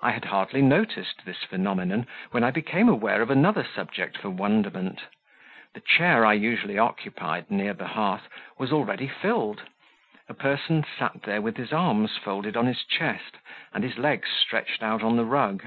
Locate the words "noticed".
0.62-1.24